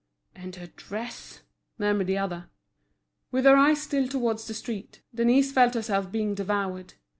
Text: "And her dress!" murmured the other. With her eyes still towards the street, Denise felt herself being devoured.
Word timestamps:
"And 0.33 0.55
her 0.55 0.65
dress!" 0.65 1.41
murmured 1.77 2.07
the 2.07 2.17
other. 2.17 2.49
With 3.29 3.45
her 3.45 3.55
eyes 3.55 3.83
still 3.83 4.07
towards 4.07 4.47
the 4.47 4.55
street, 4.55 5.03
Denise 5.13 5.51
felt 5.51 5.75
herself 5.75 6.11
being 6.11 6.33
devoured. 6.33 6.95